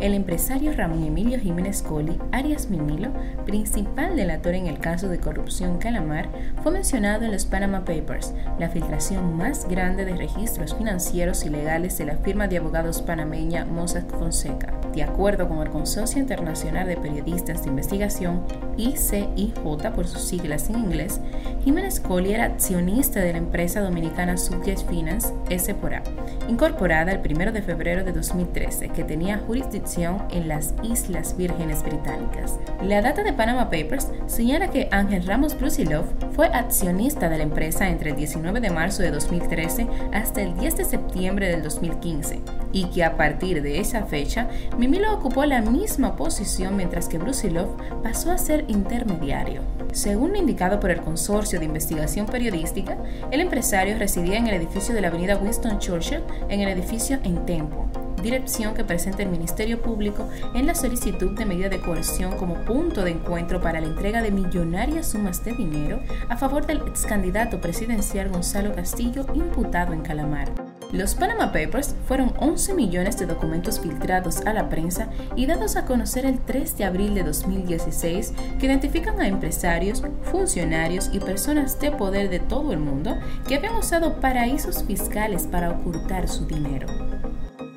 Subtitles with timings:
[0.00, 3.10] El empresario Ramón Emilio Jiménez Coli, Arias Mimilo,
[3.44, 6.28] principal delator en el caso de corrupción Calamar,
[6.62, 11.98] fue mencionado en los Panama Papers, la filtración más grande de registros financieros y legales
[11.98, 14.77] de la firma de abogados panameña Mossack Fonseca.
[14.94, 18.42] De acuerdo con el Consorcio Internacional de Periodistas de Investigación,
[18.76, 19.54] ICIJ
[19.94, 21.20] por sus siglas en inglés,
[21.64, 26.02] Jiménez Coli era accionista de la empresa dominicana Subjet Finance, S.A.,
[26.48, 32.58] incorporada el 1 de febrero de 2013, que tenía jurisdicción en las Islas Vírgenes Británicas.
[32.82, 37.88] La data de Panama Papers señala que Ángel Ramos Brusilov fue accionista de la empresa
[37.88, 42.40] entre el 19 de marzo de 2013 hasta el 10 de septiembre del 2015
[42.72, 47.76] y que a partir de esa fecha Mimilo ocupó la misma posición mientras que Brusilov
[48.02, 49.62] pasó a ser intermediario.
[49.92, 52.98] Según indicado por el Consorcio de Investigación Periodística,
[53.30, 57.46] el empresario residía en el edificio de la avenida Winston Churchill en el edificio En
[57.46, 57.88] Tempo,
[58.22, 63.02] dirección que presenta el Ministerio Público en la solicitud de medida de coerción como punto
[63.02, 67.60] de encuentro para la entrega de millonarias sumas de dinero a favor del ex candidato
[67.60, 70.67] presidencial Gonzalo Castillo imputado en Calamar.
[70.92, 75.84] Los Panama Papers fueron 11 millones de documentos filtrados a la prensa y dados a
[75.84, 81.90] conocer el 3 de abril de 2016 que identifican a empresarios, funcionarios y personas de
[81.90, 86.86] poder de todo el mundo que habían usado paraísos fiscales para ocultar su dinero.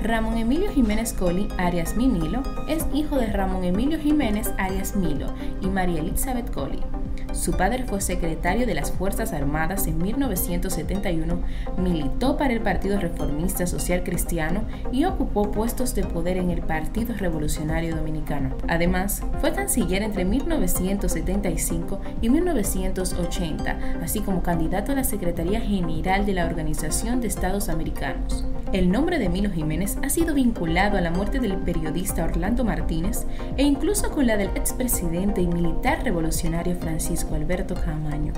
[0.00, 5.26] Ramón Emilio Jiménez Coli, Arias Mimilo, es hijo de Ramón Emilio Jiménez Arias Milo
[5.60, 6.80] y María Elizabeth Coli.
[7.32, 11.40] Su padre fue secretario de las Fuerzas Armadas en 1971,
[11.78, 17.14] militó para el Partido Reformista Social Cristiano y ocupó puestos de poder en el Partido
[17.16, 18.56] Revolucionario Dominicano.
[18.68, 26.34] Además, fue canciller entre 1975 y 1980, así como candidato a la Secretaría General de
[26.34, 28.44] la Organización de Estados Americanos.
[28.72, 33.26] El nombre de Milo Jiménez ha sido vinculado a la muerte del periodista Orlando Martínez
[33.58, 38.32] e incluso con la del expresidente y militar revolucionario Francisco Alberto Camaño.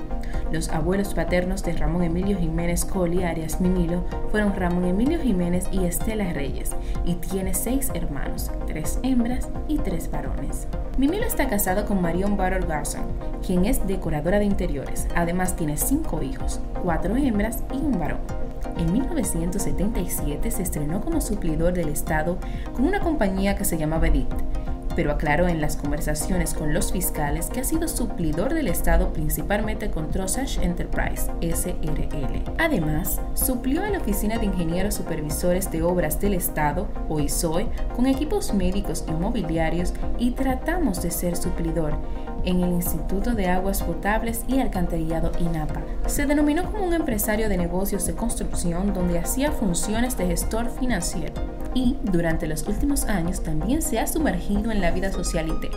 [0.51, 5.85] Los abuelos paternos de Ramón Emilio Jiménez Coli Arias Mimilo fueron Ramón Emilio Jiménez y
[5.85, 6.71] Estela Reyes
[7.03, 10.67] y tiene seis hermanos, tres hembras y tres varones.
[10.97, 13.03] Mimilo está casado con Marion Barrel Garson,
[13.45, 15.07] quien es decoradora de interiores.
[15.15, 18.19] Además tiene cinco hijos, cuatro hembras y un varón.
[18.77, 22.37] En 1977 se estrenó como suplidor del Estado
[22.73, 24.27] con una compañía que se llamaba Edit,
[24.95, 29.89] pero aclaró en las conversaciones con los fiscales que ha sido suplidor del Estado principalmente
[29.89, 32.43] con Trossach Enterprise, SRL.
[32.57, 37.19] Además, suplió a la Oficina de Ingenieros Supervisores de Obras del Estado, o
[37.95, 41.93] con equipos médicos y mobiliarios y tratamos de ser suplidor
[42.43, 45.81] en el Instituto de Aguas Potables y Alcantarillado INAPA.
[46.07, 51.54] Se denominó como un empresario de negocios de construcción donde hacía funciones de gestor financiero
[51.75, 55.69] y durante los últimos años también se ha sumergido en la vida socialite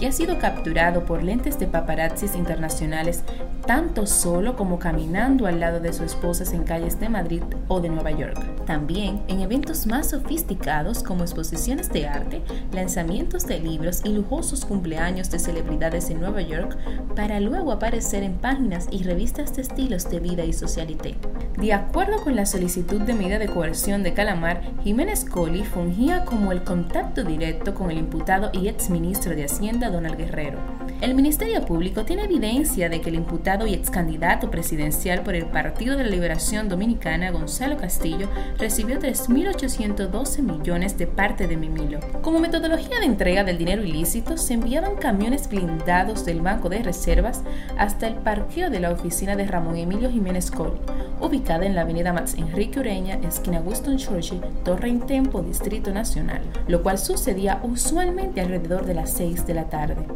[0.00, 3.22] y ha sido capturado por lentes de paparazzis internacionales
[3.66, 7.88] tanto solo como caminando al lado de su esposa en calles de Madrid o de
[7.88, 8.38] Nueva York.
[8.66, 12.42] También en eventos más sofisticados como exposiciones de arte,
[12.72, 16.76] lanzamientos de libros y lujosos cumpleaños de celebridades en Nueva York
[17.14, 21.16] para luego aparecer en páginas y revistas de estilos de vida y socialité.
[21.58, 26.52] De acuerdo con la solicitud de medida de coerción de Calamar, Jiménez Coli fungía como
[26.52, 30.60] el contacto directo con el imputado y exministro de Hacienda Donald Guerrero.
[31.02, 35.46] El Ministerio Público tiene evidencia de que el imputado y ex candidato presidencial por el
[35.46, 41.98] Partido de la Liberación Dominicana, Gonzalo Castillo, recibió 3.812 millones de parte de Mimilo.
[42.22, 47.42] Como metodología de entrega del dinero ilícito, se enviaban camiones blindados del Banco de Reservas
[47.76, 50.78] hasta el parqueo de la oficina de Ramón Emilio Jiménez Col,
[51.20, 56.42] ubicada en la avenida Max Enrique Ureña, esquina Winston Churchill, Torre en Tempo, Distrito Nacional,
[56.68, 60.06] lo cual sucedía usualmente alrededor de las 6 de la tarde.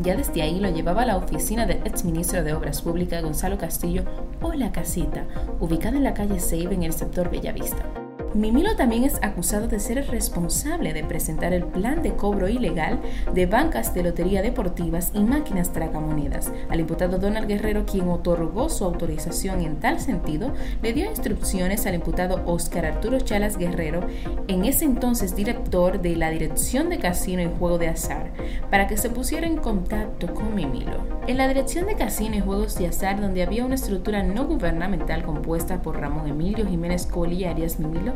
[0.00, 4.04] Ya desde ahí lo llevaba a la oficina del exministro de Obras Públicas Gonzalo Castillo
[4.40, 5.26] o la casita,
[5.58, 8.07] ubicada en la calle Seibe en el sector Bellavista.
[8.38, 13.00] Mimilo también es acusado de ser responsable de presentar el plan de cobro ilegal
[13.34, 16.52] de bancas de lotería deportivas y máquinas tragamonedas.
[16.70, 20.52] Al imputado Donald Guerrero, quien otorgó su autorización en tal sentido,
[20.82, 24.06] le dio instrucciones al imputado Oscar Arturo Chalas Guerrero,
[24.46, 28.30] en ese entonces director de la Dirección de Casino y Juego de Azar,
[28.70, 30.98] para que se pusiera en contacto con Mimilo.
[31.26, 35.24] En la Dirección de Casino y Juegos de Azar, donde había una estructura no gubernamental
[35.24, 38.12] compuesta por Ramón Emilio Jiménez Coli y Arias Mimilo,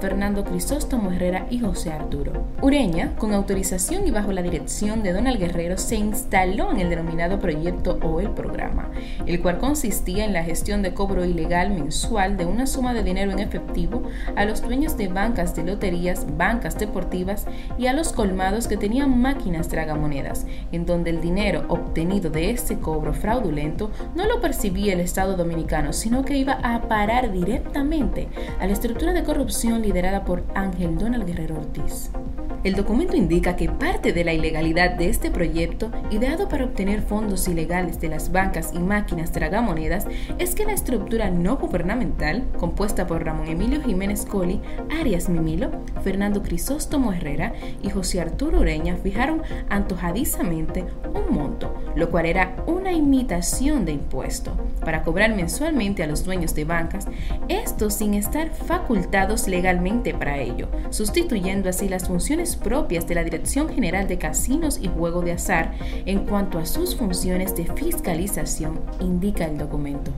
[0.00, 2.32] Fernando Crisóstomo Herrera y José Arturo.
[2.62, 7.38] Ureña, con autorización y bajo la dirección de Donald Guerrero, se instaló en el denominado
[7.38, 8.90] proyecto o el programa,
[9.26, 13.30] el cual consistía en la gestión de cobro ilegal mensual de una suma de dinero
[13.32, 14.02] en efectivo
[14.36, 17.46] a los dueños de bancas de loterías, bancas deportivas
[17.76, 22.78] y a los colmados que tenían máquinas tragamonedas, en donde el dinero obtenido de este
[22.78, 28.28] cobro fraudulento no lo percibía el Estado dominicano, sino que iba a parar directamente
[28.58, 29.39] a la estructura de corrupción
[29.82, 32.10] liderada por Ángel Donald Guerrero Ortiz.
[32.62, 37.48] El documento indica que parte de la ilegalidad de este proyecto, ideado para obtener fondos
[37.48, 40.06] ilegales de las bancas y máquinas tragamonedas,
[40.38, 44.60] es que la estructura no gubernamental, compuesta por Ramón Emilio Jiménez Coli,
[45.00, 45.70] Arias Mimilo,
[46.04, 50.84] Fernando Crisóstomo Herrera y José Arturo Ureña, fijaron antojadizamente
[51.14, 54.52] un monto, lo cual era una imitación de impuesto,
[54.84, 57.06] para cobrar mensualmente a los dueños de bancas,
[57.48, 62.10] esto sin estar facultados legalmente para ello, sustituyendo así las
[62.56, 65.74] propias de la Dirección General de Casinos y Juego de Azar
[66.06, 70.12] en cuanto a sus funciones de fiscalización, indica el documento.